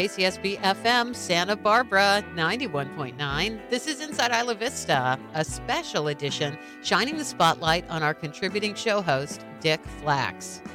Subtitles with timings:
[0.00, 3.60] KCSB FM Santa Barbara 91.9.
[3.68, 9.02] This is Inside Isla Vista, a special edition shining the spotlight on our contributing show
[9.02, 10.66] host, Dick Flacks.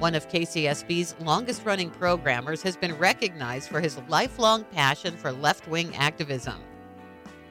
[0.00, 5.68] One of KCSB's longest running programmers has been recognized for his lifelong passion for left
[5.68, 6.56] wing activism.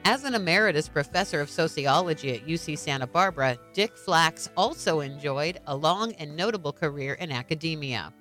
[0.04, 5.74] As an emeritus professor of sociology at UC Santa Barbara, Dick Flacks also enjoyed a
[5.74, 8.12] long and notable career in academia.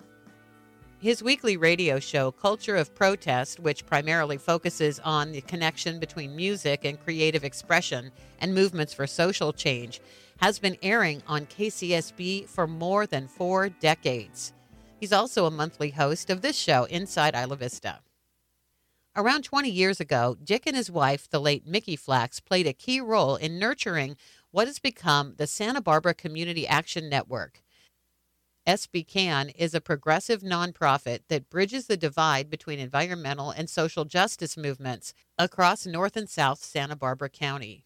[1.06, 6.84] His weekly radio show, Culture of Protest, which primarily focuses on the connection between music
[6.84, 10.02] and creative expression and movements for social change,
[10.38, 14.52] has been airing on KCSB for more than four decades.
[15.00, 18.00] He's also a monthly host of this show, Inside Isla Vista.
[19.16, 23.00] Around 20 years ago, Dick and his wife, the late Mickey Flacks, played a key
[23.00, 24.18] role in nurturing
[24.50, 27.62] what has become the Santa Barbara Community Action Network.
[28.68, 35.14] SBCAN is a progressive nonprofit that bridges the divide between environmental and social justice movements
[35.38, 37.86] across North and South Santa Barbara County.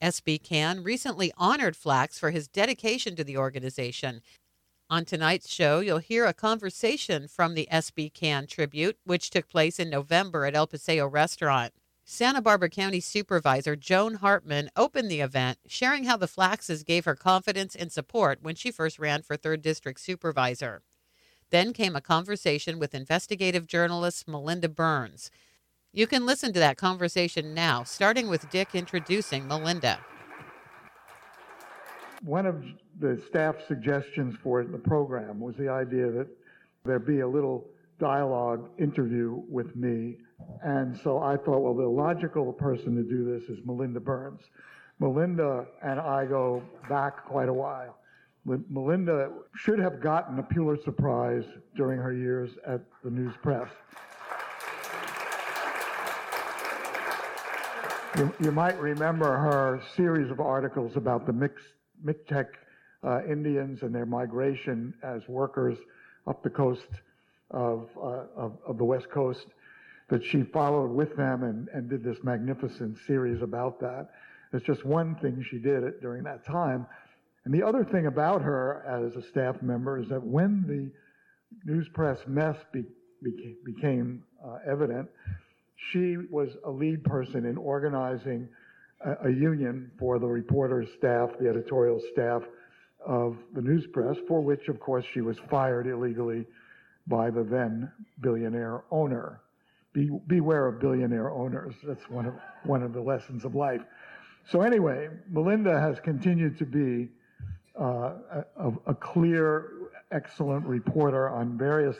[0.00, 4.22] SBCAN recently honored Flacks for his dedication to the organization
[4.90, 9.88] on tonight's show, you'll hear a conversation from the SBCAN tribute, which took place in
[9.88, 11.72] November at El Paseo Restaurant.
[12.06, 17.14] Santa Barbara County Supervisor Joan Hartmann opened the event, sharing how the Flackses gave her
[17.14, 20.82] confidence and support when she first ran for 3rd District Supervisor.
[21.48, 25.30] Then came a conversation with investigative journalist Melinda Burns.
[25.94, 29.98] You can listen to that conversation now, starting with Dick introducing Melinda.
[32.22, 32.62] One of
[33.00, 36.26] the staff suggestions for the program was the idea that
[36.84, 37.64] there be a little
[37.98, 40.18] dialogue interview with me.
[40.62, 44.40] And so I thought, well, the logical person to do this is Melinda Burns.
[44.98, 47.96] Melinda and I go back quite a while.
[48.44, 51.44] Melinda should have gotten a Pulitzer Prize
[51.76, 53.68] during her years at the News Press.
[58.18, 61.64] You, you might remember her series of articles about the mixed
[62.04, 62.46] Mixtec
[63.02, 65.78] uh, Indians and their migration as workers
[66.26, 66.88] up the coast
[67.50, 69.46] of, uh, of, of, the West Coast,
[70.10, 74.08] that she followed with them and, and did this magnificent series about that.
[74.52, 76.86] It's just one thing she did during that time.
[77.44, 81.88] And the other thing about her as a staff member is that when the news
[81.92, 82.84] press mess be,
[83.22, 85.08] became, became uh, evident,
[85.92, 88.48] she was a lead person in organizing
[89.04, 92.42] a, a union for the reporters staff, the editorial staff,
[93.06, 96.46] of the news press, for which, of course, she was fired illegally
[97.06, 97.90] by the then
[98.20, 99.40] billionaire owner.
[99.94, 101.74] Be, beware of billionaire owners.
[101.84, 102.34] That's one of,
[102.64, 103.80] one of the lessons of life.
[104.50, 107.08] So, anyway, Melinda has continued to be
[107.80, 108.14] uh,
[108.56, 109.70] a, a, clear,
[110.12, 111.96] excellent reporter on various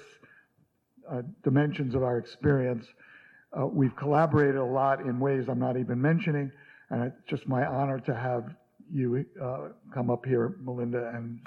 [1.10, 2.86] uh, dimensions of our experience.
[3.58, 6.50] Uh, we've collaborated a lot in ways I'm not even mentioning,
[6.90, 8.54] and it's just my honor to have
[8.92, 11.40] you uh, come up here, Melinda, and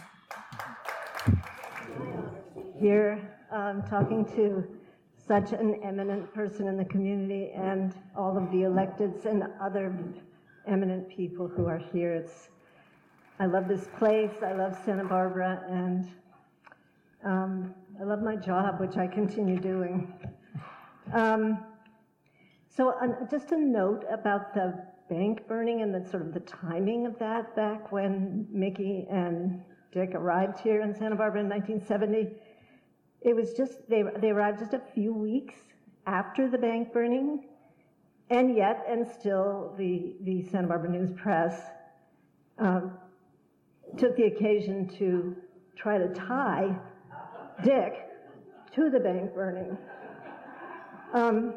[2.80, 4.68] here um, talking to
[5.28, 9.94] such an eminent person in the community and all of the electeds and other
[10.66, 12.14] eminent people who are here.
[12.14, 12.50] It's
[13.40, 14.32] I love this place.
[14.44, 16.10] I love Santa Barbara, and
[17.24, 20.12] um, I love my job, which I continue doing.
[21.14, 21.64] Um,
[22.76, 22.96] so,
[23.30, 27.56] just a note about the bank burning and the sort of the timing of that
[27.56, 29.62] back when Mickey and
[29.92, 32.36] Dick arrived here in Santa Barbara in 1970.
[33.22, 35.56] It was just, they, they arrived just a few weeks
[36.06, 37.46] after the bank burning,
[38.30, 41.62] and yet, and still, the, the Santa Barbara News Press
[42.60, 42.92] um,
[43.98, 45.36] took the occasion to
[45.76, 46.76] try to tie
[47.64, 48.08] Dick
[48.74, 49.78] to the bank burning.
[51.14, 51.54] Um,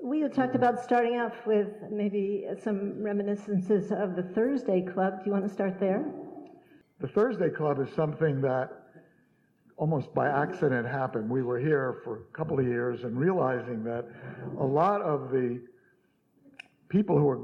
[0.00, 5.18] we had talked about starting off with maybe some reminiscences of the Thursday Club.
[5.18, 6.04] Do you want to start there?
[7.00, 8.77] The Thursday Club is something that
[9.78, 11.30] almost by accident happened.
[11.30, 14.04] We were here for a couple of years and realizing that
[14.58, 15.60] a lot of the
[16.88, 17.40] people who were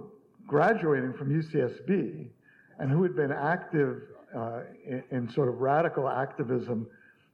[0.47, 2.27] graduating from UCSB
[2.79, 4.03] and who had been active
[4.37, 6.87] uh, in, in sort of radical activism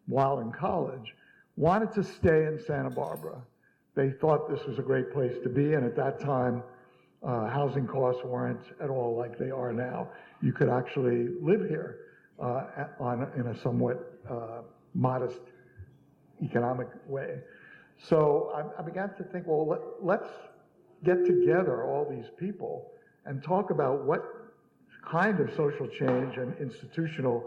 [0.06, 1.14] while in college
[1.56, 3.43] wanted to stay in Santa Barbara
[3.94, 6.62] they thought this was a great place to be, and at that time,
[7.23, 10.08] uh, housing costs weren't at all like they are now.
[10.41, 11.99] You could actually live here
[12.43, 14.62] uh, on, in a somewhat uh,
[14.94, 15.40] modest
[16.42, 17.38] economic way.
[18.08, 20.28] So I, I, began to think, well, let, let's
[21.04, 22.90] get together all these people
[23.26, 24.22] and talk about what
[25.10, 27.44] kind of social change and institutional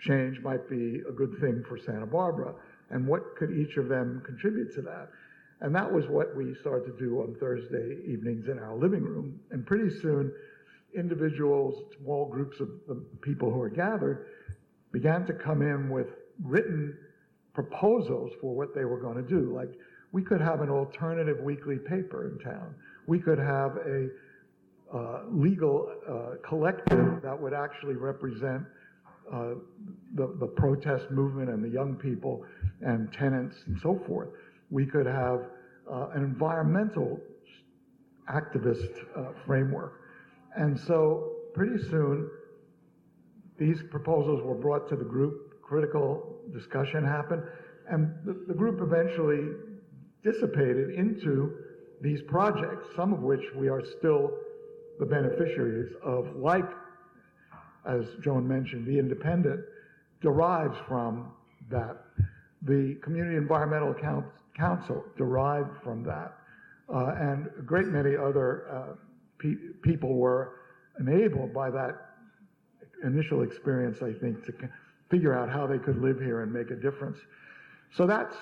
[0.00, 2.54] change might be a good thing for Santa Barbara.
[2.90, 5.08] and what could each of them contribute to that.
[5.60, 9.40] And that was what we started to do on Thursday evenings in our living room.
[9.50, 10.30] And pretty soon,
[10.94, 14.26] individuals, small groups of, of people who are gathered,
[14.92, 16.08] began to come in with
[16.42, 16.96] written
[17.54, 19.54] proposals for what they were going to do.
[19.54, 19.70] Like,
[20.12, 22.74] we could have an alternative weekly paper in town.
[23.06, 24.08] We could have a
[24.94, 28.62] uh, legal uh, collective that would actually represent
[29.32, 29.54] uh,
[30.14, 32.44] the, the protest movement and the young people
[32.82, 34.28] and tenants and so forth.
[34.70, 35.40] We could have
[35.90, 37.20] uh, an environmental
[38.30, 40.00] activist uh, framework.
[40.56, 42.30] And so pretty soon,
[43.58, 47.42] these proposals were brought to the group, critical discussion happened,
[47.90, 49.48] and the, the group eventually
[50.22, 51.56] dissipated into
[52.00, 54.30] these projects, some of which we are still
[55.00, 56.68] the beneficiaries of, like,
[57.84, 59.60] as Joan mentioned, the independent
[60.20, 61.32] derives from
[61.70, 61.96] that.
[62.62, 63.94] The Community Environmental
[64.56, 66.32] Council derived from that.
[66.92, 68.94] Uh, and a great many other uh,
[69.38, 70.60] pe- people were
[71.00, 71.94] enabled by that
[73.04, 74.52] initial experience, I think, to
[75.10, 77.18] figure out how they could live here and make a difference.
[77.96, 78.36] So that's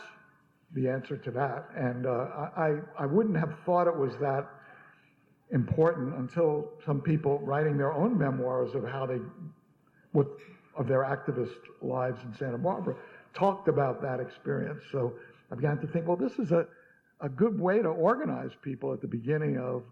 [0.74, 1.68] the answer to that.
[1.76, 4.48] And uh, I, I wouldn't have thought it was that
[5.50, 9.18] important until some people writing their own memoirs of how they,
[10.12, 10.26] what,
[10.76, 12.96] of their activist lives in Santa Barbara,
[13.34, 14.82] talked about that experience.
[14.90, 15.14] So
[15.52, 16.66] I began to think, well, this is a,
[17.20, 19.82] a good way to organize people at the beginning of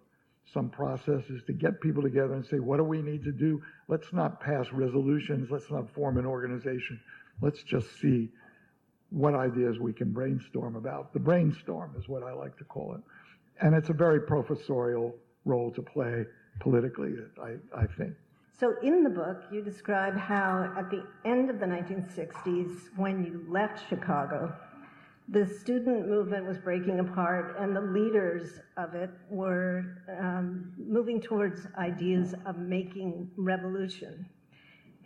[0.53, 3.62] some processes to get people together and say, what do we need to do?
[3.89, 5.50] Let's not pass resolutions.
[5.50, 7.00] Let's not form an organization.
[7.41, 8.31] Let's just see
[9.11, 11.12] what ideas we can brainstorm about.
[11.12, 13.00] The brainstorm is what I like to call it.
[13.61, 16.25] And it's a very professorial role to play
[16.61, 18.15] politically, I, I think.
[18.59, 23.44] So, in the book, you describe how at the end of the 1960s, when you
[23.49, 24.55] left Chicago,
[25.32, 29.84] the student movement was breaking apart, and the leaders of it were
[30.20, 34.26] um, moving towards ideas of making revolution.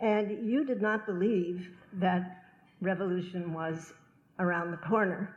[0.01, 2.43] And you did not believe that
[2.81, 3.93] revolution was
[4.39, 5.33] around the corner.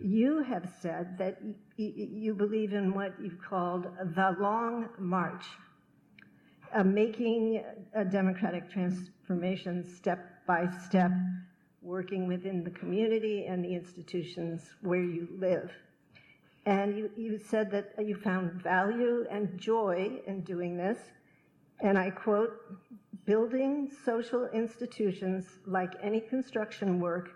[0.00, 3.86] You have said that y- y- you believe in what you've called
[4.16, 5.46] the long march,
[6.74, 7.62] of making
[7.94, 11.10] a democratic transformation step by step,
[11.82, 15.70] working within the community and the institutions where you live.
[16.66, 20.98] And you, you said that you found value and joy in doing this.
[21.80, 22.50] And I quote,
[23.24, 27.30] building social institutions like any construction work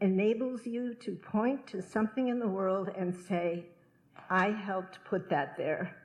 [0.00, 3.66] enables you to point to something in the world and say,
[4.30, 5.96] I helped put that there.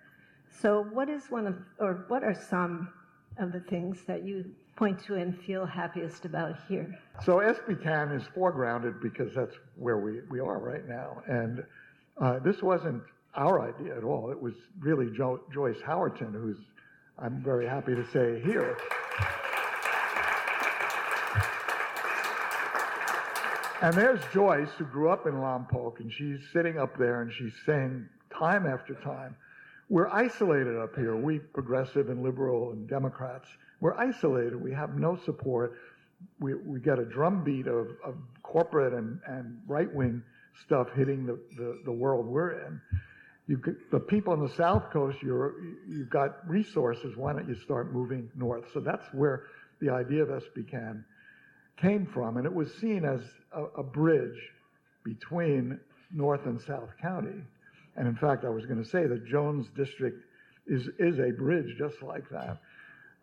[0.51, 2.89] So, what is one of, or what are some
[3.37, 6.97] of the things that you point to and feel happiest about here?
[7.23, 11.21] So, SBCAN is foregrounded because that's where we, we are right now.
[11.27, 11.63] And
[12.19, 13.03] uh, this wasn't
[13.35, 14.31] our idea at all.
[14.31, 16.57] It was really jo- Joyce Howerton, who's,
[17.19, 18.75] I'm very happy to say, here.
[23.83, 27.53] And there's Joyce, who grew up in Lompoc, and she's sitting up there and she's
[27.67, 29.35] saying time after time,
[29.89, 33.47] we're isolated up here, we progressive and liberal and Democrats.
[33.81, 34.55] We're isolated.
[34.55, 35.73] We have no support.
[36.39, 40.21] We, we get a drumbeat of, of corporate and, and right wing
[40.63, 42.81] stuff hitting the, the, the, world we're in.
[43.59, 45.55] Got, the people on the South Coast, you're,
[45.89, 47.17] you've got resources.
[47.17, 48.65] Why don't you start moving north?
[48.71, 49.43] So that's where
[49.81, 51.03] the idea of SBCAN
[51.77, 52.37] came from.
[52.37, 53.21] And it was seen as
[53.51, 54.37] a, a bridge
[55.03, 55.79] between
[56.13, 57.41] North and South County.
[57.95, 60.23] And in fact, I was going to say that Joan's district
[60.67, 62.59] is, is a bridge just like that.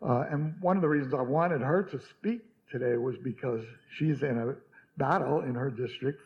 [0.01, 2.41] Uh, and one of the reasons I wanted her to speak
[2.71, 3.63] today was because
[3.97, 4.55] she's in a
[4.97, 6.21] battle in her district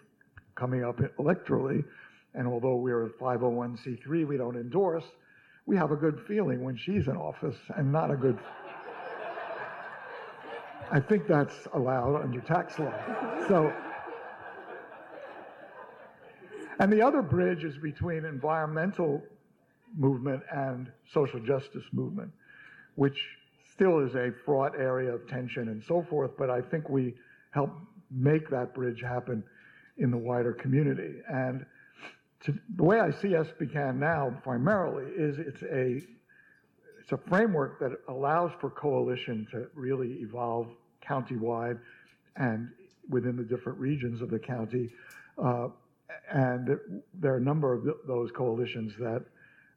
[0.55, 1.83] coming up electorally.
[2.35, 5.05] And although we're a 501c3, we don't endorse,
[5.65, 8.37] we have a good feeling when she's in office and not a good.
[10.91, 12.93] I think that's allowed under tax law.
[13.47, 13.73] So,
[16.79, 19.23] and the other bridge is between environmental
[19.97, 22.31] movement and social justice movement,
[22.95, 23.17] which
[23.73, 27.15] still is a fraught area of tension and so forth, but I think we
[27.51, 27.71] help
[28.11, 29.43] make that bridge happen
[29.97, 31.15] in the wider community.
[31.27, 31.65] And
[32.45, 36.01] to, the way I see SBCAN now primarily is it's a
[36.99, 40.67] it's a framework that allows for coalition to really evolve
[41.05, 41.79] countywide
[42.37, 42.69] and
[43.09, 44.89] within the different regions of the county.
[45.37, 45.67] Uh,
[46.31, 46.79] and
[47.13, 49.25] there are a number of those coalitions that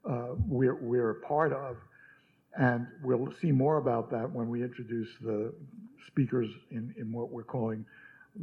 [0.08, 1.76] uh, we're, we're a part of.
[2.58, 5.52] And we'll see more about that when we introduce the
[6.06, 7.84] speakers in, in what we're calling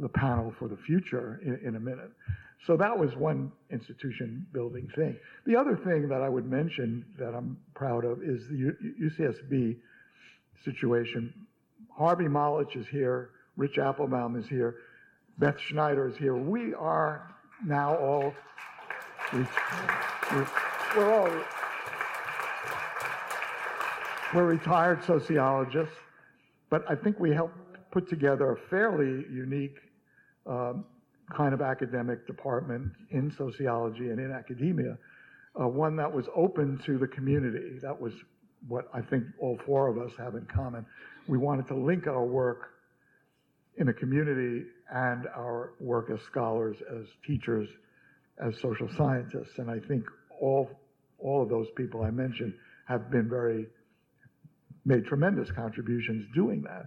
[0.00, 2.10] the panel for the future in, in a minute.
[2.66, 5.16] So that was one institution building thing.
[5.46, 9.76] The other thing that I would mention that I'm proud of is the UCSB
[10.64, 11.32] situation.
[11.90, 14.76] Harvey Molotch is here, Rich Appelbaum is here,
[15.38, 16.36] Beth Schneider is here.
[16.36, 17.34] We are
[17.66, 18.32] now all,
[19.32, 19.40] we,
[20.32, 20.48] we're,
[20.96, 21.44] we're all,
[24.34, 25.94] we're retired sociologists,
[26.70, 27.56] but I think we helped
[27.92, 29.76] put together a fairly unique
[30.46, 30.84] um,
[31.34, 34.98] kind of academic department in sociology and in academia,
[35.60, 37.78] uh, one that was open to the community.
[37.80, 38.12] That was
[38.66, 40.84] what I think all four of us have in common.
[41.28, 42.70] We wanted to link our work
[43.76, 47.68] in the community and our work as scholars, as teachers,
[48.44, 49.58] as social scientists.
[49.58, 50.04] And I think
[50.40, 50.70] all,
[51.18, 52.54] all of those people I mentioned
[52.86, 53.66] have been very,
[54.84, 56.84] made tremendous contributions doing that.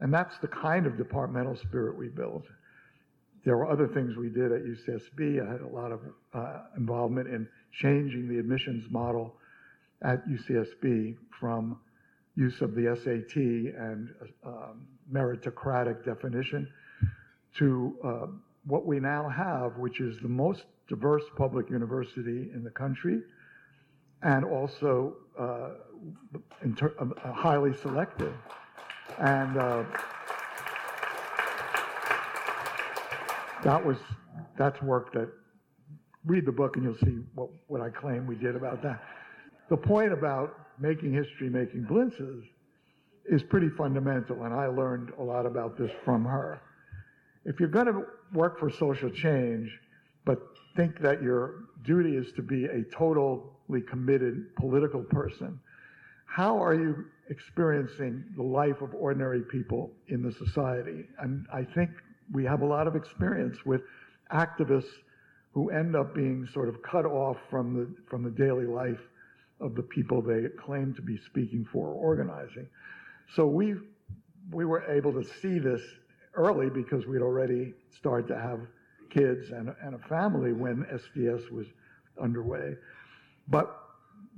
[0.00, 2.44] And that's the kind of departmental spirit we built.
[3.44, 5.46] There were other things we did at UCSB.
[5.46, 6.00] I had a lot of
[6.34, 9.36] uh, involvement in changing the admissions model
[10.02, 11.78] at UCSB from
[12.36, 14.10] use of the SAT and
[14.44, 16.68] um, meritocratic definition
[17.58, 18.26] to uh,
[18.66, 23.20] what we now have, which is the most diverse public university in the country
[24.22, 25.70] and also uh,
[26.76, 28.34] ter- uh, highly selective.
[29.18, 29.84] And uh,
[33.64, 33.96] that was
[34.56, 35.28] that's work that
[36.24, 39.02] read the book and you'll see what, what I claim we did about that.
[39.70, 42.42] The point about making history, making blintzes
[43.26, 46.60] is pretty fundamental, and I learned a lot about this from her.
[47.44, 48.02] If you're going to
[48.32, 49.70] work for social change,
[50.24, 50.40] but
[50.76, 55.58] think that your duty is to be a totally committed political person,
[56.28, 61.04] how are you experiencing the life of ordinary people in the society?
[61.18, 61.90] And I think
[62.32, 63.80] we have a lot of experience with
[64.32, 64.92] activists
[65.52, 69.00] who end up being sort of cut off from the, from the daily life
[69.60, 72.68] of the people they claim to be speaking for or organizing.
[73.34, 73.74] So we,
[74.52, 75.80] we were able to see this
[76.34, 78.60] early because we'd already started to have
[79.10, 81.66] kids and, and a family when SDS was
[82.22, 82.74] underway.
[83.48, 83.77] But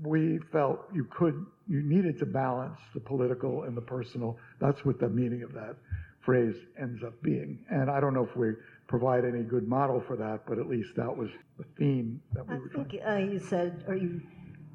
[0.02, 4.38] we felt you could, you needed to balance the political and the personal.
[4.60, 5.76] That's what the meaning of that
[6.20, 7.58] phrase ends up being.
[7.70, 8.52] And I don't know if we
[8.86, 12.54] provide any good model for that, but at least that was the theme that we
[12.54, 14.20] I were think uh, you said, or you,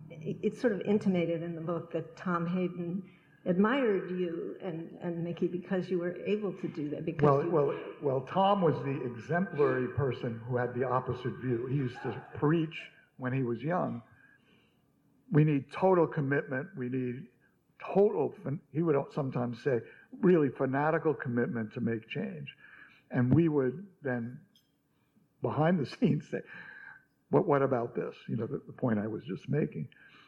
[0.09, 3.03] it's sort of intimated in the book that Tom Hayden
[3.45, 7.05] admired you and, and Mickey because you were able to do that.
[7.05, 11.67] Because Well, you, well, well, Tom was the exemplary person who had the opposite view.
[11.69, 12.75] He used to preach
[13.17, 14.01] when he was young.
[15.31, 16.67] We need total commitment.
[16.77, 17.23] We need
[17.93, 18.33] total,
[18.71, 19.79] he would sometimes say,
[20.21, 22.55] really fanatical commitment to make change.
[23.11, 24.39] And we would then,
[25.41, 26.39] behind the scenes, say,
[27.29, 28.15] what, what about this?
[28.27, 29.87] You know, the, the point I was just making.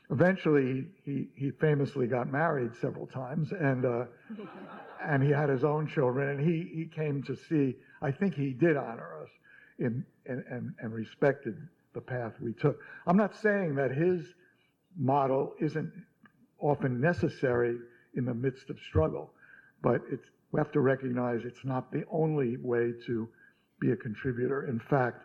[0.10, 4.06] Eventually, he, he famously got married several times, and, uh,
[5.04, 8.52] and he had his own children, and he, he came to see, I think he
[8.52, 9.30] did honor us
[9.80, 11.58] in, and, and, and respected
[11.94, 12.80] the path we took.
[13.06, 14.26] I'm not saying that his
[14.98, 15.92] model isn't
[16.60, 17.78] often necessary
[18.16, 19.32] in the midst of struggle,
[19.82, 23.28] but it's, we have to recognize it's not the only way to
[23.80, 24.68] be a contributor.
[24.68, 25.24] In fact,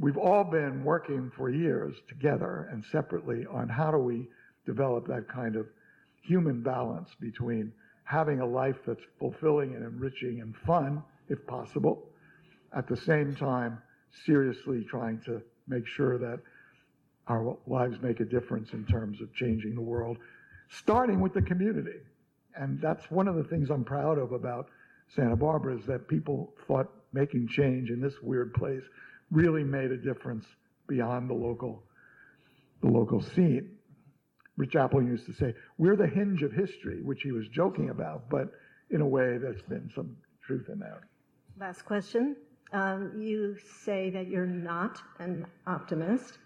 [0.00, 4.28] we've all been working for years together and separately on how do we
[4.64, 5.66] develop that kind of
[6.22, 7.72] human balance between
[8.04, 12.08] having a life that's fulfilling and enriching and fun, if possible,
[12.74, 13.78] at the same time,
[14.24, 16.40] seriously trying to make sure that
[17.28, 20.18] our lives make a difference in terms of changing the world,
[20.68, 22.00] starting with the community.
[22.54, 24.68] And that's one of the things I'm proud of about
[25.14, 28.82] Santa Barbara is that people thought making change in this weird place
[29.30, 30.46] really made a difference
[30.88, 31.82] beyond the local,
[32.82, 33.76] the local scene.
[34.56, 38.28] Rich Apple used to say, we're the hinge of history, which he was joking about,
[38.28, 38.52] but
[38.90, 41.00] in a way there's been some truth in that.
[41.58, 42.36] Last question.
[42.72, 46.38] Um, you say that you're not an optimist,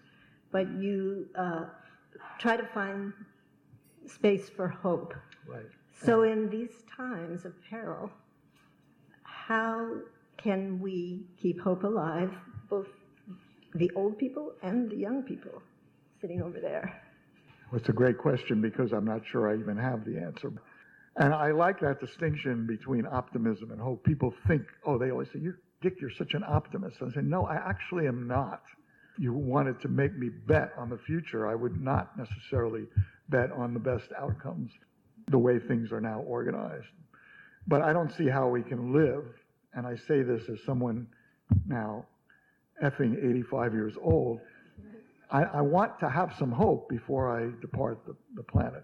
[0.51, 1.65] but you uh,
[2.39, 3.13] try to find
[4.05, 5.13] space for hope.
[5.47, 5.65] Right.
[6.03, 8.11] So, in these times of peril,
[9.23, 9.89] how
[10.37, 12.31] can we keep hope alive,
[12.69, 12.87] both
[13.73, 15.61] the old people and the young people
[16.21, 17.01] sitting over there?
[17.71, 20.51] Well, it's a great question because I'm not sure I even have the answer.
[21.17, 24.03] And I like that distinction between optimism and hope.
[24.03, 26.97] People think, oh, they always say, you, Dick, you're such an optimist.
[27.01, 28.61] I say, no, I actually am not.
[29.17, 31.47] You wanted to make me bet on the future.
[31.47, 32.85] I would not necessarily
[33.29, 34.71] bet on the best outcomes
[35.27, 36.87] the way things are now organized.
[37.67, 39.25] But I don't see how we can live
[39.77, 41.07] and I say this as someone
[41.67, 42.05] now
[42.83, 44.39] effing 85 years old,
[45.29, 48.83] I, I want to have some hope before I depart the, the planet.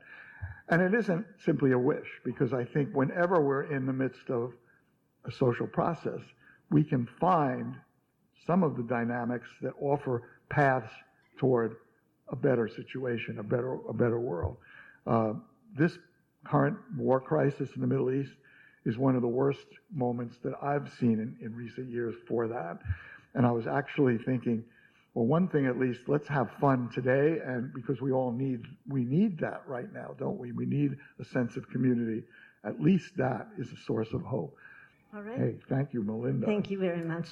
[0.70, 4.54] And it isn't simply a wish, because I think whenever we're in the midst of
[5.26, 6.20] a social process,
[6.70, 7.76] we can find
[8.46, 10.92] some of the dynamics that offer paths
[11.38, 11.76] toward
[12.30, 14.58] a better situation, a better, a better world.
[15.06, 15.34] Uh,
[15.78, 15.98] this
[16.46, 18.34] current war crisis in the Middle East
[18.86, 22.80] is one of the worst moments that I've seen in, in recent years for that.
[23.34, 24.64] And I was actually thinking,
[25.14, 29.04] well, one thing at least, let's have fun today, and because we all need we
[29.04, 30.52] need that right now, don't we?
[30.52, 32.24] We need a sense of community.
[32.64, 34.56] At least that is a source of hope.
[35.16, 35.38] All right.
[35.38, 36.48] Hey, thank you, Melinda.
[36.48, 37.28] Thank you very much.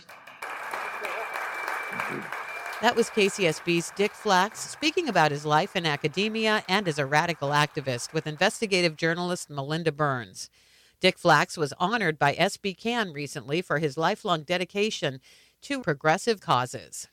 [2.82, 7.50] That was KCSB's Dick Flacks speaking about his life in academia and as a radical
[7.50, 10.50] activist with investigative journalist Melinda Burns.
[11.00, 15.20] Dick Flacks was honored by SBCAN recently for his lifelong dedication
[15.62, 17.08] to progressive causes.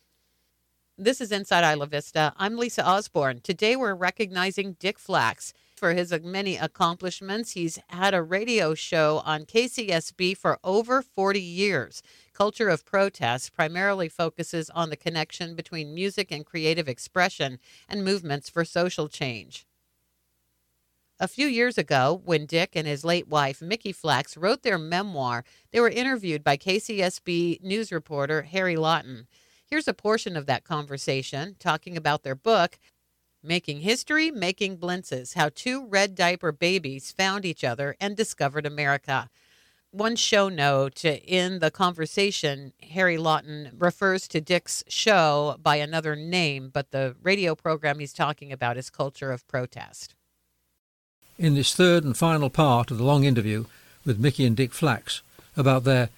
[0.97, 2.33] This is Inside Isla Vista.
[2.37, 3.41] I'm Lisa Osborne.
[3.41, 7.53] Today we're recognizing Dick Flacks for his many accomplishments.
[7.53, 12.03] He's had a radio show on KCSB for over 40 years.
[12.39, 18.49] Culture of Protest primarily focuses on the connection between music and creative expression and movements
[18.49, 19.67] for social change.
[21.19, 25.43] A few years ago, when Dick and his late wife, Mickey Flacks, wrote their memoir,
[25.73, 29.27] they were interviewed by KCSB news reporter Harry Lawton.
[29.67, 32.79] Here's a portion of that conversation talking about their book,
[33.43, 39.29] Making History, Making Blintzes How Two Red Diaper Babies Found Each Other and Discovered America.
[39.93, 46.69] One show note in the conversation, Harry Lawton refers to Dick's show by another name,
[46.71, 50.15] but the radio program he's talking about is Culture of Protest.
[51.39, 53.65] In this third and final part of the long interview
[54.05, 55.23] with Mickey and Dick Flacks
[55.57, 56.11] about their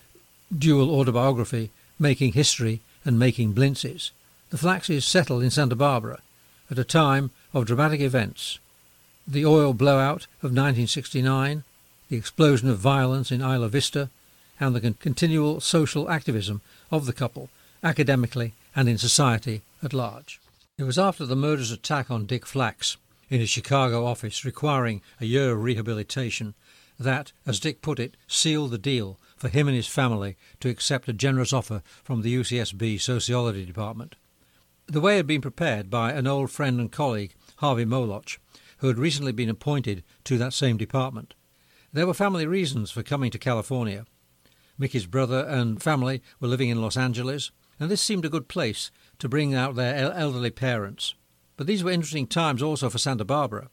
[0.56, 4.10] dual autobiography, Making History and making blintzes,
[4.50, 6.18] the Flackses settled in Santa Barbara
[6.72, 8.58] at a time of dramatic events.
[9.28, 11.62] The oil blowout of 1969,
[12.10, 14.10] the explosion of violence in Isla Vista,
[14.58, 17.48] and the con- continual social activism of the couple,
[17.82, 20.40] academically and in society at large.
[20.76, 22.96] It was after the murderous attack on Dick Flacks
[23.30, 26.54] in his Chicago office requiring a year of rehabilitation
[26.98, 31.08] that, as Dick put it, sealed the deal for him and his family to accept
[31.08, 34.16] a generous offer from the UCSB Sociology Department.
[34.86, 38.38] The way had been prepared by an old friend and colleague, Harvey Molotch,
[38.78, 41.34] who had recently been appointed to that same department.
[41.92, 44.06] There were family reasons for coming to California.
[44.78, 47.50] Mickey's brother and family were living in Los Angeles,
[47.80, 51.14] and this seemed a good place to bring out their elderly parents.
[51.56, 53.70] But these were interesting times also for Santa Barbara,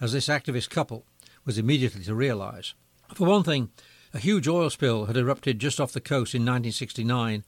[0.00, 1.06] as this activist couple
[1.44, 2.74] was immediately to realize.
[3.14, 3.70] For one thing,
[4.12, 7.44] a huge oil spill had erupted just off the coast in 1969,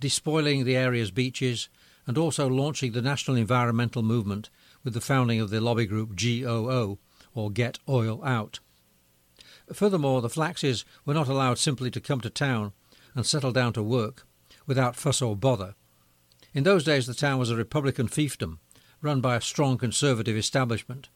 [0.00, 1.68] despoiling the area's beaches
[2.06, 4.48] and also launching the national environmental movement
[4.82, 6.98] with the founding of the lobby group GOO,
[7.34, 8.60] or Get Oil Out.
[9.72, 12.72] Furthermore, the Flackses were not allowed simply to come to town
[13.14, 14.26] and settle down to work
[14.66, 15.74] without fuss or bother.
[16.54, 18.58] In those days, the town was a Republican fiefdom,
[19.02, 21.08] run by a strong conservative establishment.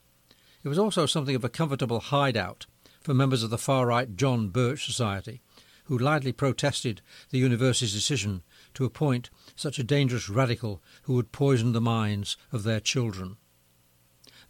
[0.63, 2.67] It was also something of a comfortable hideout
[3.01, 5.43] for members of the far right John Birch Society,
[5.85, 8.43] who loudly protested the university's decision
[8.75, 13.37] to appoint such a dangerous radical who would poison the minds of their children.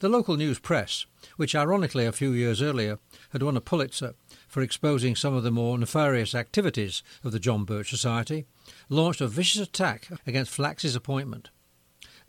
[0.02, 2.98] The local news press, which ironically a few years earlier
[3.30, 4.14] had won a Pulitzer
[4.48, 8.44] for exposing some of the more nefarious activities of the John Birch Society,
[8.88, 11.50] launched a vicious attack against Flacks's appointment.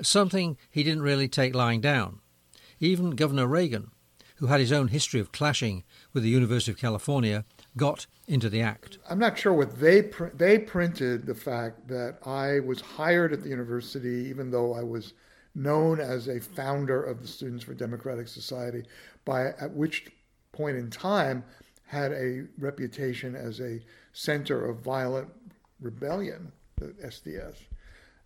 [0.04, 2.20] Something he didn't really take lying down.
[2.80, 3.90] Even Governor Reagan,
[4.36, 5.84] who had his own history of clashing
[6.14, 7.44] with the University of California,
[7.76, 9.00] got into the act.
[9.10, 13.42] I'm not sure what they pr- they printed the fact that I was hired at
[13.42, 15.16] the university, even though I was
[15.56, 18.84] known as a founder of the Students for Democratic Society,
[19.26, 20.08] by at which
[20.52, 21.44] point in time
[21.86, 23.82] had a reputation as a
[24.14, 25.30] center of violent
[25.80, 27.56] rebellion, the SDS,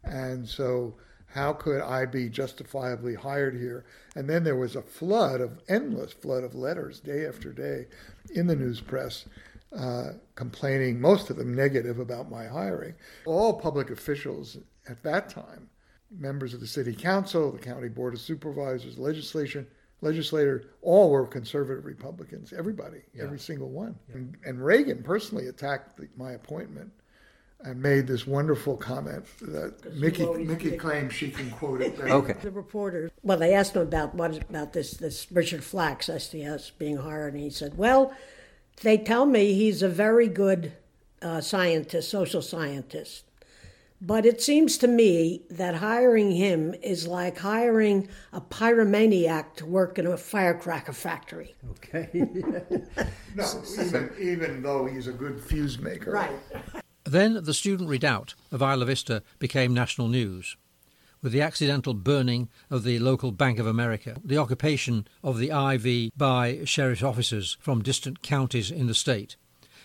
[0.04, 0.96] and so
[1.28, 3.86] how could I be justifiably hired here?
[4.16, 7.88] And then there was a flood of endless flood of letters day after day
[8.34, 9.26] in the news press
[9.76, 12.96] uh, complaining, most of them negative about my hiring.
[13.26, 15.70] All public officials at that time,
[16.12, 19.68] members of the city council, the county board of supervisors, legislation,
[20.02, 22.54] legislator, all were conservative Republicans.
[22.54, 23.24] Everybody, yeah.
[23.24, 23.96] every single one.
[24.10, 24.16] Yeah.
[24.16, 26.92] And, and, Reagan personally attacked the, my appointment
[27.62, 32.00] and made this wonderful comment that Mickey Mickey claims she can quote it.
[32.00, 32.36] okay.
[32.42, 36.98] The reporter, well, they asked him about what about this this Richard Flacks SDS being
[36.98, 38.14] hired, and he said, "Well,
[38.84, 40.74] they tell me he's a very good
[41.22, 43.24] uh, scientist, social scientist.
[44.00, 49.98] But it seems to me that hiring him is like hiring a pyromaniac to work
[49.98, 51.56] in a firecracker factory.
[51.72, 52.10] Okay.
[53.36, 53.46] No,
[53.80, 56.10] even, even though he's a good fuse maker.
[56.12, 56.32] Right.
[57.06, 60.58] then the student redoubt of Isla Vista became national news,
[61.22, 66.12] with the accidental burning of the local Bank of America, the occupation of the IV
[66.18, 69.36] by sheriff's officers from distant counties in the state,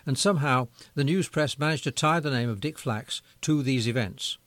[0.07, 3.89] and somehow the news press managed to tie the name of Dick Flacks to these
[3.89, 4.39] events.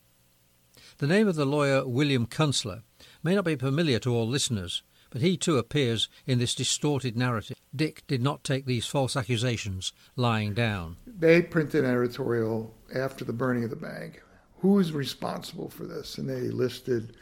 [0.97, 2.83] The name of the lawyer William Kunstler
[3.23, 7.57] may not be familiar to all listeners, but he too appears in this distorted narrative.
[7.75, 10.97] Dick did not take these false accusations lying down.
[11.05, 14.21] They printed an editorial after the burning of the bank.
[14.59, 16.17] Who's responsible for this?
[16.17, 17.15] And they listed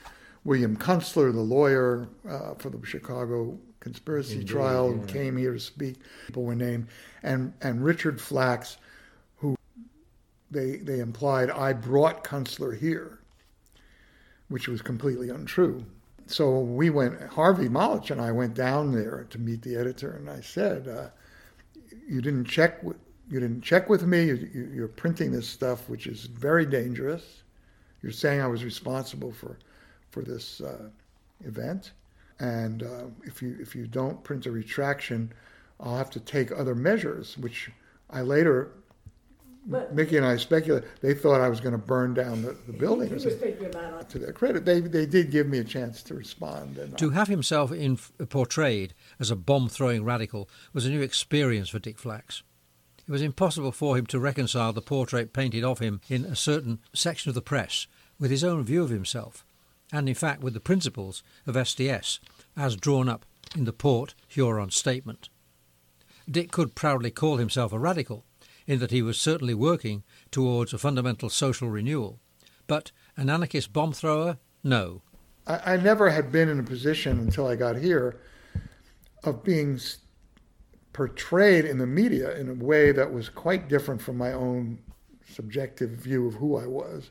[0.43, 5.05] William Kunstler, the lawyer uh, for the Chicago conspiracy Indeed, trial, yeah.
[5.11, 5.97] came here to speak.
[6.27, 6.87] People were named,
[7.21, 8.77] and and Richard Flacks,
[9.37, 9.57] who
[10.49, 13.19] they they implied I brought Kunstler here,
[14.47, 15.85] which was completely untrue.
[16.27, 17.21] So we went.
[17.23, 21.09] Harvey Molotch and I went down there to meet the editor, and I said, uh,
[22.07, 22.97] "You didn't check with
[23.29, 24.25] you didn't check with me.
[24.27, 27.43] You, you, you're printing this stuff, which is very dangerous.
[28.01, 29.59] You're saying I was responsible for
[30.09, 30.87] for this uh,
[31.43, 31.91] event."
[32.43, 35.31] And uh, if you if you don't print a retraction,
[35.79, 37.71] I'll have to take other measures, which
[38.09, 38.71] I later,
[39.65, 43.07] Mickey and I speculate, they thought I was going to burn down the, the building.
[43.07, 44.09] He was thinking about it.
[44.09, 46.77] to their credit, they they did give me a chance to respond.
[46.77, 47.95] And To have himself in,
[48.27, 52.41] portrayed as a bomb throwing radical was a new experience for Dick Flacks.
[53.07, 56.79] It was impossible for him to reconcile the portrait painted of him in a certain
[56.93, 57.87] section of the press
[58.19, 59.45] with his own view of himself,
[59.93, 62.19] and in fact with the principles of SDS
[62.55, 65.29] as drawn up in the Port Huron Statement.
[66.29, 68.25] Dick could proudly call himself a radical,
[68.65, 72.19] in that he was certainly working towards a fundamental social renewal,
[72.67, 74.37] but an anarchist bomb thrower?
[74.63, 75.01] No.
[75.45, 78.21] I, I never had been in a position until I got here
[79.23, 79.79] of being
[80.93, 84.79] portrayed in the media in a way that was quite different from my own
[85.29, 87.09] subjective view of who I was,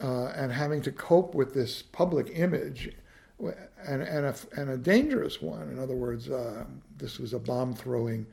[0.00, 2.90] uh, and having to cope with this public image,
[3.86, 5.68] and and a, and a dangerous one.
[5.70, 6.64] In other words, uh,
[6.96, 8.26] this was a bomb throwing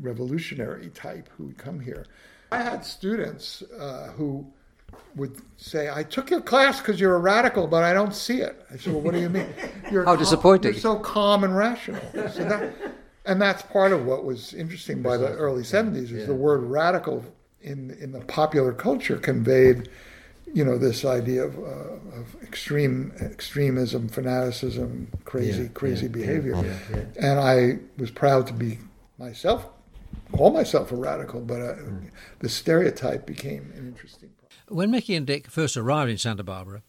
[0.00, 2.06] revolutionary type who would come here.
[2.50, 4.46] I had students uh, who
[5.16, 8.64] would say, "I took your class because you're a radical, but I don't see it."
[8.70, 9.48] I said, "Well, what do you mean?
[9.90, 10.72] You're How disappointing.
[10.72, 12.74] You're so calm and rational." So that,
[13.24, 17.24] and that's part of what was interesting by the early '70s is the word "radical"
[17.62, 19.88] in in the popular culture conveyed,
[20.54, 26.54] you know, this idea of, uh, of extreme extremism, fanaticism, crazy Yeah, crazy yeah, behavior,
[26.56, 27.30] yeah, yeah.
[27.30, 28.78] and I was proud to be
[29.18, 29.66] myself,
[30.32, 32.06] call myself a radical, but uh, Hmm.
[32.40, 34.30] the stereotype became an interesting.
[34.40, 34.52] Part.
[34.68, 36.82] When Mickey and Dick first arrived in Santa Barbara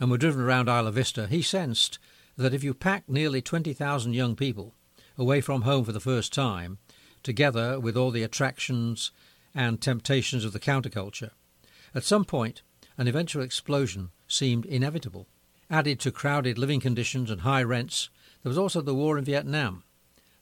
[0.00, 1.98] and were driven around Isla Vista, he sensed
[2.36, 4.74] that if you packed nearly 20,000 young people
[5.16, 6.78] away from home for the first time,
[7.24, 9.10] together with all the attractions
[9.54, 11.30] and temptations of the counterculture,
[11.96, 12.62] at some point
[12.98, 15.28] an eventual explosion seemed inevitable.
[15.70, 18.10] Added to crowded living conditions and high rents,
[18.42, 19.84] there was also the war in Vietnam,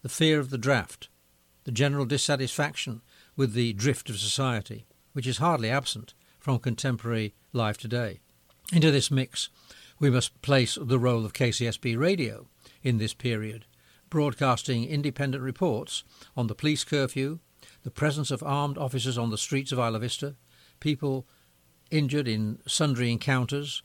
[0.03, 1.09] the fear of the draft,
[1.65, 3.03] the general dissatisfaction
[3.37, 8.21] with the drift of society, which is hardly absent from contemporary life today.
[8.73, 9.51] Into this mix,
[9.99, 12.49] we must place the role of KCSB radio
[12.83, 13.67] in this period,
[14.11, 16.05] broadcasting independent reports
[16.37, 17.41] on the police curfew,
[17.83, 20.37] the presence of armed officers on the streets of Isla Vista,
[20.81, 21.27] people
[21.91, 23.83] injured in sundry encounters,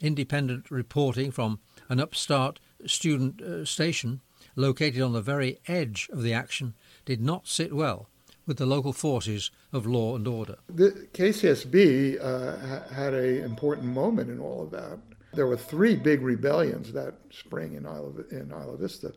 [0.00, 4.20] independent reporting from an upstart student uh, station
[4.54, 8.08] located on the very edge of the action did not sit well
[8.46, 10.56] with the local forces of law and order.
[10.68, 14.98] The KCSB uh, ha- had an important moment in all of that.
[15.34, 19.12] There were three big rebellions that spring in Isla, in Isla Vista.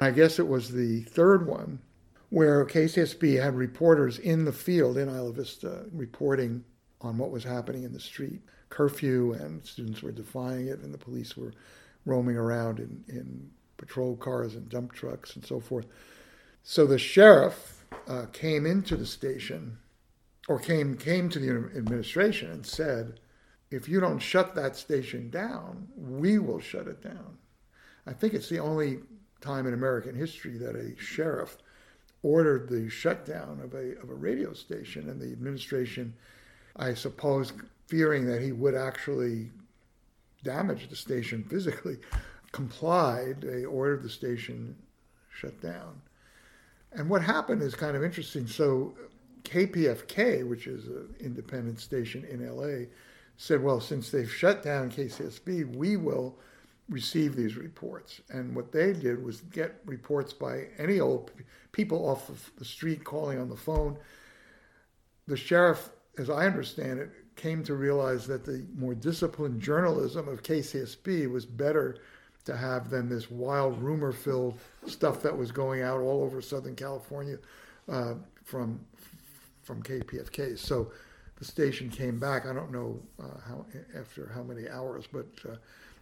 [0.00, 1.80] I guess it was the third one
[2.30, 6.64] where KCSB had reporters in the field in Isla Vista reporting
[7.00, 8.40] on what was happening in the street.
[8.68, 11.52] Curfew, and students were defying it, and the police were
[12.06, 15.86] roaming around in, in patrol cars and dump trucks and so forth.
[16.62, 19.78] So the sheriff uh, came into the station,
[20.48, 23.20] or came came to the administration and said,
[23.70, 27.38] "If you don't shut that station down, we will shut it down."
[28.06, 29.00] I think it's the only
[29.40, 31.56] time in American history that a sheriff
[32.22, 36.14] ordered the shutdown of a of a radio station, and the administration,
[36.76, 37.52] I suppose,
[37.86, 39.50] fearing that he would actually
[40.42, 41.98] damage the station physically,
[42.52, 43.42] complied.
[43.42, 44.76] They ordered the station
[45.32, 46.00] shut down.
[46.92, 48.46] And what happened is kind of interesting.
[48.46, 48.94] So
[49.44, 52.86] KPFK, which is an independent station in LA,
[53.36, 56.36] said, well, since they've shut down KCSB, we will
[56.88, 58.20] receive these reports.
[58.28, 61.30] And what they did was get reports by any old
[61.72, 63.96] people off of the street calling on the phone.
[65.26, 70.42] The sheriff, as I understand it, came to realize that the more disciplined journalism of
[70.42, 71.96] KCSB was better
[72.44, 76.74] to have than this wild rumor filled stuff that was going out all over Southern
[76.74, 77.38] California
[77.88, 78.80] uh, from
[79.62, 80.58] from KPFK.
[80.58, 80.90] So
[81.36, 82.44] the station came back.
[82.46, 83.64] I don't know uh, how
[83.98, 85.56] after how many hours, but uh,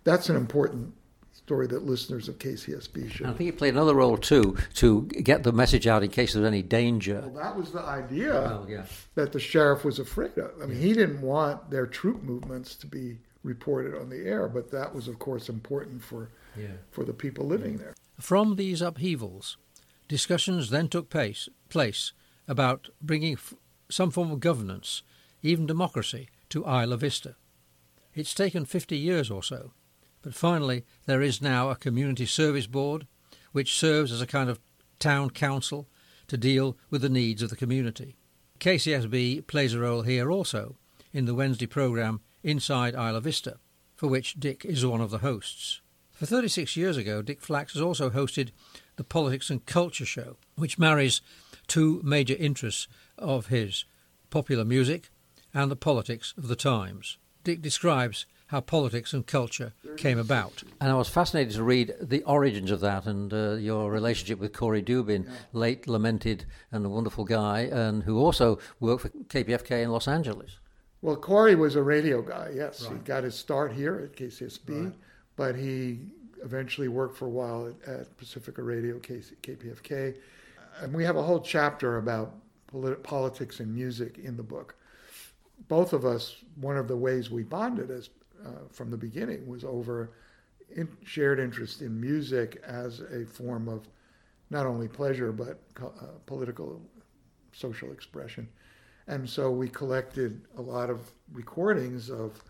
[0.05, 0.93] that's an important
[1.39, 3.27] story that listeners of KCSB should.
[3.27, 6.43] I think it played another role too to get the message out in case there
[6.43, 7.21] was any danger.
[7.25, 8.85] Well, that was the idea well, yeah.
[9.15, 10.51] that the sheriff was afraid of.
[10.63, 14.71] I mean, he didn't want their troop movements to be reported on the air, but
[14.73, 16.67] that was, of course, important for yeah.
[16.91, 17.95] for the people living there.
[18.21, 19.57] From these upheavals,
[20.09, 22.13] discussions then took place, place
[22.47, 23.55] about bringing f-
[23.89, 25.03] some form of governance,
[25.43, 27.37] even democracy, to Isla Vista.
[28.15, 29.73] It's taken 50 years or so,
[30.29, 33.07] but finally there is now a community service board
[33.53, 34.61] which serves as a kind of
[34.99, 35.89] town council
[36.27, 38.15] to deal with the needs of the community.
[38.61, 40.77] KCSB plays a role here also
[41.15, 43.57] in the Wednesday programme Inside Isla Vista,
[43.97, 45.81] for which Dick is one of the hosts.
[46.13, 48.51] For 36 years ago, Dick Flacks has also hosted
[48.97, 51.23] the Politics and Culture Show, which marries
[51.69, 52.87] two major interests
[53.17, 53.87] of his
[54.29, 55.09] popular music
[55.55, 57.17] and the politics of the times.
[57.45, 60.63] Dick describes how politics and culture came about.
[60.81, 64.55] And I was fascinated to read the origins of that and uh, your relationship with
[64.55, 65.33] Corey Dubin, yeah.
[65.53, 70.59] late lamented and a wonderful guy, and who also worked for KPFK in Los Angeles.
[71.03, 72.83] Well, Corey was a radio guy, yes.
[72.85, 72.95] Right.
[72.95, 74.95] He got his start here at KCSB, right.
[75.37, 76.01] but he
[76.43, 80.17] eventually worked for a while at, at Pacifica Radio, KPFK.
[80.81, 82.35] And we have a whole chapter about
[82.67, 84.75] polit- politics and music in the book.
[85.69, 88.09] Both of us, one of the ways we bonded as
[88.45, 90.11] uh, from the beginning was over
[90.75, 93.89] in shared interest in music as a form of
[94.51, 96.81] not only pleasure but uh, political
[97.53, 98.49] social expression.
[99.07, 101.01] And so we collected a lot of
[101.33, 102.43] recordings of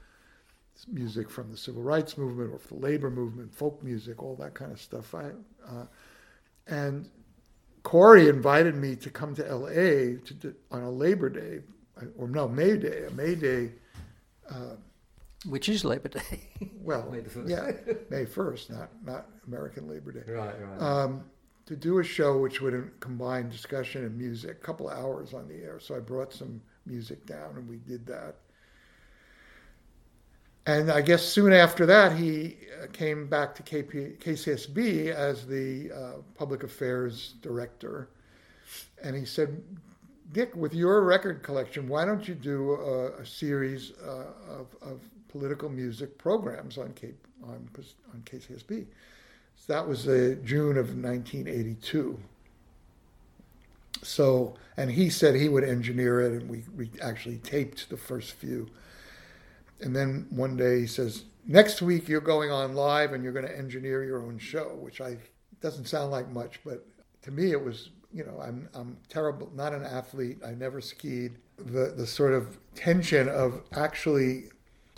[0.87, 4.73] music from the civil rights movement or the labor movement, folk music, all that kind
[4.73, 5.15] of stuff.
[5.15, 5.31] I,
[5.67, 5.87] uh,
[6.67, 7.09] and
[7.83, 11.61] Corey invited me to come to LA to, on a Labor Day,
[12.17, 13.73] or no, May Day, a May Day.
[14.51, 14.77] Uh,
[15.47, 16.49] Which is Labor Day.
[16.81, 17.71] well, May yeah,
[18.11, 20.33] May 1st, not, not American Labor Day.
[20.33, 20.83] Right, right.
[20.83, 21.25] Um,
[21.67, 25.57] to do a show which would combine discussion and music, a couple hours on the
[25.57, 25.79] air.
[25.79, 28.37] So I brought some music down and we did that.
[30.67, 35.91] And I guess soon after that, he uh, came back to KP, KCSB as the
[35.93, 38.11] uh, public affairs director.
[39.03, 39.63] And he said,
[40.33, 45.01] Dick, with your record collection, why don't you do a, a series uh, of, of,
[45.29, 47.13] political music programs on, K,
[47.43, 47.69] on,
[48.13, 48.87] on KCSB?
[49.57, 52.19] So that was uh, June of 1982.
[54.03, 58.33] So, and he said he would engineer it, and we, we actually taped the first
[58.35, 58.69] few.
[59.81, 63.47] And then one day he says, Next week you're going on live and you're going
[63.47, 65.17] to engineer your own show, which I
[65.63, 66.87] doesn't sound like much, but
[67.23, 71.37] to me it was, you know, I'm, I'm terrible, not an athlete, I never skied.
[71.57, 74.51] The, the sort of tension of actually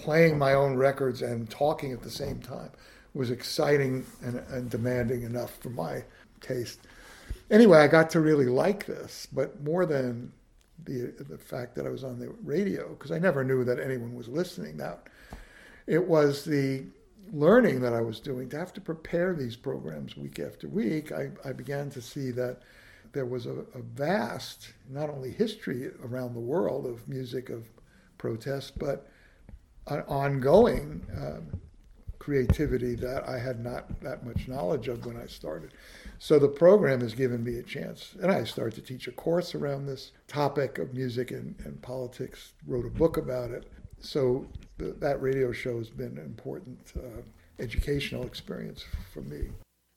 [0.03, 2.71] playing my own records and talking at the same time
[3.15, 6.05] was exciting and, and demanding enough for my
[6.41, 6.81] taste.
[7.51, 10.33] Anyway, I got to really like this, but more than
[10.85, 14.15] the the fact that I was on the radio, because I never knew that anyone
[14.15, 14.77] was listening.
[14.79, 15.09] That
[15.87, 16.85] it was the
[17.33, 21.13] learning that I was doing to have to prepare these programs week after week.
[21.13, 22.63] I, I began to see that
[23.13, 27.69] there was a, a vast, not only history around the world of music of
[28.19, 29.09] protest, but
[29.89, 31.61] an ongoing um,
[32.19, 35.73] creativity that I had not that much knowledge of when I started.
[36.19, 38.15] So the program has given me a chance.
[38.23, 42.53] And I started to teach a course around this topic of music and, and politics,
[42.67, 43.71] wrote a book about it.
[44.01, 44.47] So
[44.79, 47.23] that radio show has been an important uh,
[47.59, 49.49] educational experience for me.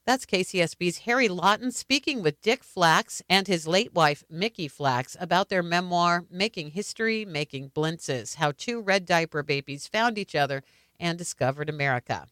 [0.06, 5.48] That's KCSB's Harry Lawton speaking with Dick Flacks and his late wife, Mickey Flacks, about
[5.48, 10.62] their memoir, Making History, Making Blintzes How Two Red Diaper Babies Found Each Other
[11.00, 12.28] and Discovered America.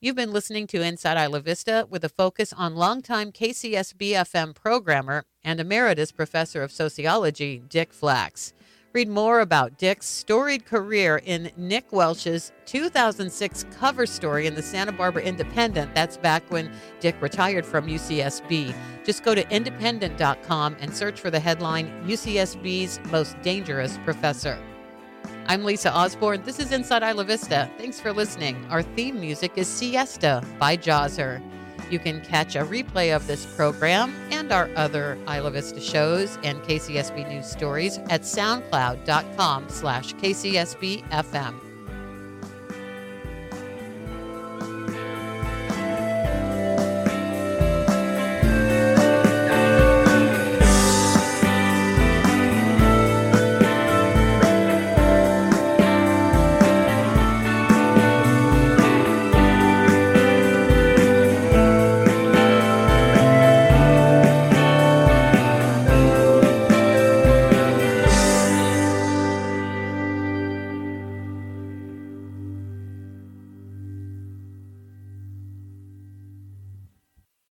[0.00, 5.24] You've been listening to Inside Isla Vista with a focus on longtime KCSB FM programmer
[5.42, 8.52] and emeritus professor of sociology, Dick Flacks.
[8.98, 14.90] Read more about Dick's storied career in Nick Welsh's 2006 cover story in the Santa
[14.90, 15.94] Barbara Independent.
[15.94, 18.74] That's back when Dick retired from UCSB.
[19.04, 24.58] Just go to independent.com and search for the headline UCSB's Most Dangerous Professor.
[25.46, 26.42] I'm Lisa Osborne.
[26.42, 27.70] This is Inside Isla Vista.
[27.78, 28.66] Thanks for listening.
[28.68, 31.40] Our theme music is Siesta by Jawser.
[31.90, 36.60] You can catch a replay of this program and our other Isla Vista shows and
[36.62, 41.67] KCSB news stories at soundcloud.com slash KCSB FM.